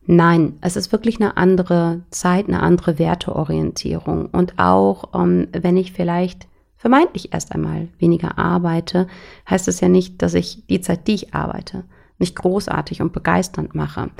Nein, 0.06 0.58
es 0.62 0.76
ist 0.76 0.92
wirklich 0.92 1.20
eine 1.20 1.38
andere 1.38 2.02
Zeit, 2.12 2.48
eine 2.48 2.62
andere 2.62 3.00
Werteorientierung. 3.00 4.28
Und 4.28 4.60
auch 4.60 5.16
ähm, 5.16 5.48
wenn 5.52 5.78
ich 5.78 5.94
vielleicht 5.94 6.48
vermeintlich 6.86 7.34
erst 7.34 7.52
einmal 7.52 7.88
weniger 7.98 8.38
arbeite, 8.38 9.08
heißt 9.50 9.68
es 9.68 9.82
ja 9.82 9.90
nicht, 9.90 10.22
dass 10.22 10.36
ich 10.36 10.68
die 10.68 10.82
Zeit, 10.82 11.08
die 11.08 11.16
ich 11.16 11.34
arbeite, 11.34 11.84
nicht 12.20 12.36
großartig 12.36 13.02
und 13.02 13.12
begeisternd 13.12 13.74
mache. 13.74 14.12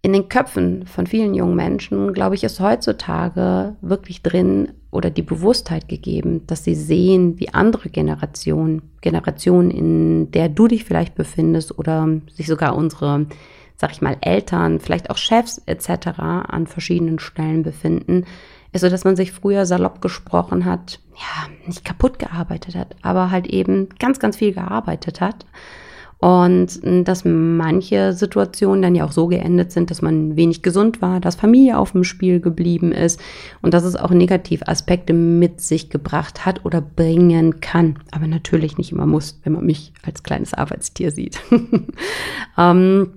In 0.00 0.12
den 0.12 0.28
Köpfen 0.28 0.86
von 0.86 1.08
vielen 1.08 1.34
jungen 1.34 1.56
Menschen, 1.56 2.12
glaube 2.12 2.36
ich, 2.36 2.44
ist 2.44 2.60
heutzutage 2.60 3.74
wirklich 3.80 4.22
drin 4.22 4.74
oder 4.92 5.10
die 5.10 5.22
Bewusstheit 5.22 5.88
gegeben, 5.88 6.46
dass 6.46 6.62
sie 6.62 6.76
sehen, 6.76 7.40
wie 7.40 7.52
andere 7.52 7.88
Generationen, 7.88 8.82
Generationen, 9.00 9.72
in 9.72 10.30
der 10.30 10.48
du 10.48 10.68
dich 10.68 10.84
vielleicht 10.84 11.16
befindest 11.16 11.76
oder 11.76 12.08
sich 12.32 12.46
sogar 12.46 12.76
unsere, 12.76 13.26
sag 13.74 13.90
ich 13.90 14.02
mal, 14.02 14.18
Eltern, 14.20 14.78
vielleicht 14.78 15.10
auch 15.10 15.16
Chefs 15.16 15.60
etc. 15.66 16.20
an 16.20 16.68
verschiedenen 16.68 17.18
Stellen 17.18 17.64
befinden, 17.64 18.24
ist 18.76 18.82
so, 18.82 18.88
dass 18.88 19.04
man 19.04 19.16
sich 19.16 19.32
früher 19.32 19.66
salopp 19.66 20.00
gesprochen 20.00 20.64
hat, 20.64 21.00
ja, 21.14 21.48
nicht 21.66 21.84
kaputt 21.84 22.18
gearbeitet 22.18 22.74
hat, 22.74 22.94
aber 23.02 23.30
halt 23.30 23.46
eben 23.46 23.88
ganz, 23.98 24.18
ganz 24.18 24.36
viel 24.36 24.52
gearbeitet 24.52 25.20
hat. 25.20 25.46
Und 26.18 26.80
dass 26.82 27.24
manche 27.26 28.14
Situationen 28.14 28.80
dann 28.80 28.94
ja 28.94 29.04
auch 29.04 29.12
so 29.12 29.26
geendet 29.26 29.70
sind, 29.70 29.90
dass 29.90 30.00
man 30.00 30.34
wenig 30.34 30.62
gesund 30.62 31.02
war, 31.02 31.20
dass 31.20 31.36
Familie 31.36 31.76
auf 31.76 31.92
dem 31.92 32.04
Spiel 32.04 32.40
geblieben 32.40 32.90
ist 32.90 33.20
und 33.60 33.74
dass 33.74 33.84
es 33.84 33.96
auch 33.96 34.10
Negativaspekte 34.10 35.12
mit 35.12 35.60
sich 35.60 35.90
gebracht 35.90 36.46
hat 36.46 36.64
oder 36.64 36.80
bringen 36.80 37.60
kann. 37.60 37.98
Aber 38.12 38.26
natürlich 38.26 38.78
nicht 38.78 38.92
immer 38.92 39.04
muss, 39.04 39.38
wenn 39.44 39.52
man 39.52 39.66
mich 39.66 39.92
als 40.04 40.22
kleines 40.22 40.54
Arbeitstier 40.54 41.10
sieht. 41.10 41.38
ähm, 42.58 43.12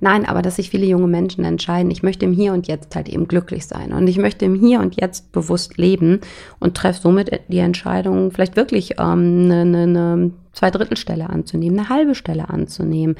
Nein, 0.00 0.26
aber 0.26 0.42
dass 0.42 0.56
sich 0.56 0.70
viele 0.70 0.86
junge 0.86 1.06
Menschen 1.06 1.44
entscheiden, 1.44 1.90
ich 1.90 2.02
möchte 2.02 2.24
im 2.24 2.32
Hier 2.32 2.52
und 2.52 2.68
Jetzt 2.68 2.94
halt 2.94 3.08
eben 3.08 3.28
glücklich 3.28 3.66
sein 3.66 3.92
und 3.92 4.06
ich 4.06 4.18
möchte 4.18 4.44
im 4.44 4.54
Hier 4.54 4.80
und 4.80 5.00
Jetzt 5.00 5.32
bewusst 5.32 5.78
leben 5.78 6.20
und 6.58 6.76
treffe 6.76 7.00
somit 7.00 7.30
die 7.48 7.58
Entscheidung, 7.58 8.30
vielleicht 8.30 8.56
wirklich 8.56 8.98
ähm, 8.98 9.50
eine, 9.50 9.60
eine, 9.60 9.82
eine 9.82 10.30
Zweidrittelstelle 10.52 11.28
anzunehmen, 11.28 11.78
eine 11.78 11.88
halbe 11.88 12.14
Stelle 12.14 12.48
anzunehmen. 12.48 13.16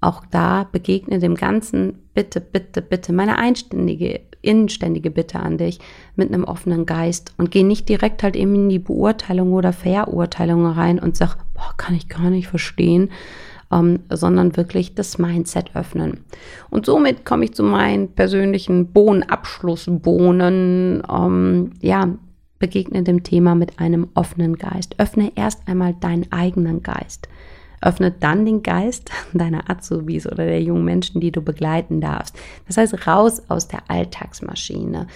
Auch 0.00 0.22
da 0.30 0.68
begegne 0.70 1.18
dem 1.18 1.34
Ganzen 1.34 1.98
bitte, 2.14 2.40
bitte, 2.40 2.82
bitte, 2.82 3.12
meine 3.12 3.36
einständige, 3.36 4.20
inständige 4.42 5.10
Bitte 5.10 5.40
an 5.40 5.58
dich 5.58 5.80
mit 6.14 6.32
einem 6.32 6.44
offenen 6.44 6.86
Geist 6.86 7.34
und 7.36 7.50
geh 7.50 7.64
nicht 7.64 7.88
direkt 7.88 8.22
halt 8.22 8.36
eben 8.36 8.54
in 8.54 8.68
die 8.68 8.78
Beurteilung 8.78 9.52
oder 9.52 9.72
Verurteilung 9.72 10.66
rein 10.66 11.00
und 11.00 11.16
sag, 11.16 11.36
boah, 11.54 11.74
kann 11.76 11.96
ich 11.96 12.08
gar 12.08 12.30
nicht 12.30 12.46
verstehen, 12.46 13.10
ähm, 13.72 14.00
sondern 14.10 14.56
wirklich 14.56 14.94
das 14.94 15.18
Mindset 15.18 15.74
öffnen. 15.74 16.24
Und 16.70 16.86
somit 16.86 17.24
komme 17.24 17.44
ich 17.44 17.54
zu 17.54 17.62
meinen 17.62 18.08
persönlichen 18.08 18.92
Bohnenabschlussbohnen. 18.92 21.02
Ähm, 21.10 21.70
ja, 21.80 22.08
begegne 22.58 23.02
dem 23.02 23.22
Thema 23.22 23.54
mit 23.54 23.78
einem 23.78 24.08
offenen 24.14 24.56
Geist. 24.56 24.96
Öffne 24.98 25.32
erst 25.36 25.68
einmal 25.68 25.94
deinen 25.94 26.30
eigenen 26.32 26.82
Geist. 26.82 27.28
Öffne 27.80 28.10
dann 28.10 28.44
den 28.44 28.62
Geist 28.62 29.10
deiner 29.32 29.70
Azubis 29.70 30.26
oder 30.26 30.44
der 30.44 30.62
jungen 30.62 30.84
Menschen, 30.84 31.20
die 31.20 31.30
du 31.30 31.42
begleiten 31.42 32.00
darfst. 32.00 32.36
Das 32.66 32.76
heißt, 32.76 33.06
raus 33.06 33.42
aus 33.48 33.68
der 33.68 33.88
Alltagsmaschine, 33.88 35.06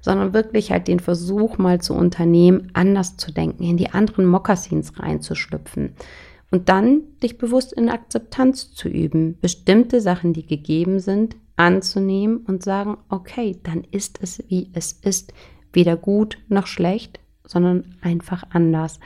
sondern 0.00 0.32
wirklich 0.32 0.70
halt 0.70 0.88
den 0.88 1.00
Versuch 1.00 1.58
mal 1.58 1.80
zu 1.80 1.94
unternehmen, 1.94 2.70
anders 2.74 3.16
zu 3.16 3.32
denken, 3.32 3.64
in 3.64 3.76
die 3.76 3.90
anderen 3.90 4.26
Mokassins 4.26 4.98
reinzuschlüpfen. 4.98 5.94
Und 6.52 6.68
dann 6.68 7.00
dich 7.22 7.38
bewusst 7.38 7.72
in 7.72 7.88
Akzeptanz 7.88 8.72
zu 8.72 8.88
üben, 8.88 9.38
bestimmte 9.40 10.02
Sachen, 10.02 10.34
die 10.34 10.46
gegeben 10.46 11.00
sind, 11.00 11.34
anzunehmen 11.56 12.44
und 12.46 12.62
sagen, 12.62 12.98
okay, 13.08 13.58
dann 13.62 13.84
ist 13.90 14.18
es, 14.22 14.44
wie 14.48 14.70
es 14.74 14.92
ist, 14.92 15.32
weder 15.72 15.96
gut 15.96 16.36
noch 16.48 16.66
schlecht, 16.66 17.20
sondern 17.46 17.96
einfach 18.02 18.44
anders. 18.50 19.00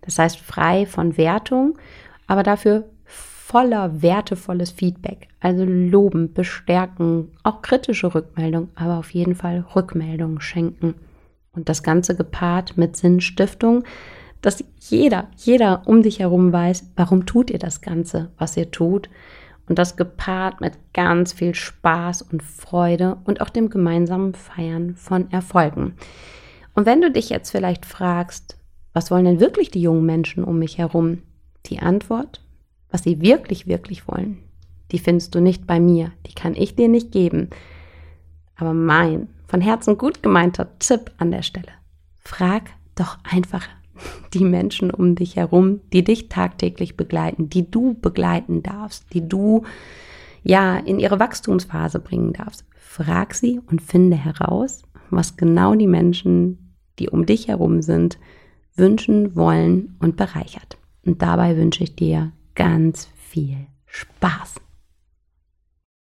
Das 0.00 0.18
heißt, 0.18 0.40
frei 0.40 0.86
von 0.86 1.16
Wertung, 1.16 1.78
aber 2.26 2.42
dafür 2.42 2.88
voller 3.04 4.02
wertevolles 4.02 4.72
Feedback. 4.72 5.28
Also 5.38 5.64
loben, 5.64 6.32
bestärken, 6.32 7.28
auch 7.44 7.62
kritische 7.62 8.12
Rückmeldung, 8.12 8.70
aber 8.74 8.98
auf 8.98 9.10
jeden 9.10 9.36
Fall 9.36 9.64
Rückmeldungen 9.74 10.40
schenken. 10.40 10.94
Und 11.52 11.68
das 11.68 11.84
Ganze 11.84 12.16
gepaart 12.16 12.76
mit 12.76 12.96
Sinnstiftung, 12.96 13.84
dass 14.40 14.64
jeder, 14.80 15.28
jeder 15.36 15.82
um 15.86 16.02
dich 16.02 16.20
herum 16.20 16.52
weiß, 16.52 16.90
warum 16.96 17.26
tut 17.26 17.50
ihr 17.50 17.58
das 17.58 17.80
Ganze, 17.80 18.30
was 18.38 18.56
ihr 18.56 18.70
tut. 18.70 19.08
Und 19.68 19.78
das 19.78 19.96
gepaart 19.96 20.62
mit 20.62 20.78
ganz 20.94 21.34
viel 21.34 21.54
Spaß 21.54 22.22
und 22.22 22.42
Freude 22.42 23.18
und 23.24 23.42
auch 23.42 23.50
dem 23.50 23.68
gemeinsamen 23.68 24.32
Feiern 24.34 24.94
von 24.96 25.30
Erfolgen. 25.30 25.94
Und 26.74 26.86
wenn 26.86 27.02
du 27.02 27.10
dich 27.10 27.28
jetzt 27.28 27.50
vielleicht 27.50 27.84
fragst, 27.84 28.56
was 28.94 29.10
wollen 29.10 29.26
denn 29.26 29.40
wirklich 29.40 29.70
die 29.70 29.82
jungen 29.82 30.06
Menschen 30.06 30.42
um 30.42 30.58
mich 30.58 30.78
herum? 30.78 31.22
Die 31.66 31.80
Antwort, 31.80 32.40
was 32.90 33.02
sie 33.02 33.20
wirklich, 33.20 33.66
wirklich 33.66 34.08
wollen, 34.08 34.38
die 34.90 34.98
findest 34.98 35.34
du 35.34 35.40
nicht 35.40 35.66
bei 35.66 35.80
mir, 35.80 36.12
die 36.26 36.34
kann 36.34 36.54
ich 36.54 36.74
dir 36.74 36.88
nicht 36.88 37.12
geben. 37.12 37.50
Aber 38.56 38.72
mein 38.72 39.28
von 39.46 39.60
Herzen 39.60 39.98
gut 39.98 40.22
gemeinter 40.22 40.78
Tipp 40.78 41.10
an 41.18 41.30
der 41.30 41.42
Stelle, 41.42 41.72
frag 42.16 42.70
doch 42.94 43.18
einfach 43.22 43.66
die 44.34 44.44
Menschen 44.44 44.90
um 44.90 45.14
dich 45.14 45.36
herum, 45.36 45.80
die 45.92 46.04
dich 46.04 46.28
tagtäglich 46.28 46.96
begleiten, 46.96 47.48
die 47.48 47.70
du 47.70 47.94
begleiten 47.94 48.62
darfst, 48.62 49.12
die 49.12 49.26
du 49.26 49.64
ja 50.42 50.76
in 50.76 50.98
ihre 50.98 51.20
Wachstumsphase 51.20 51.98
bringen 51.98 52.32
darfst. 52.32 52.64
Frag 52.76 53.34
sie 53.34 53.60
und 53.66 53.82
finde 53.82 54.16
heraus, 54.16 54.82
was 55.10 55.36
genau 55.36 55.74
die 55.74 55.86
Menschen, 55.86 56.74
die 56.98 57.08
um 57.08 57.26
dich 57.26 57.48
herum 57.48 57.82
sind, 57.82 58.18
wünschen, 58.74 59.34
wollen 59.36 59.96
und 60.00 60.16
bereichert. 60.16 60.78
Und 61.04 61.22
dabei 61.22 61.56
wünsche 61.56 61.84
ich 61.84 61.96
dir 61.96 62.32
ganz 62.54 63.08
viel 63.16 63.66
Spaß. 63.86 64.54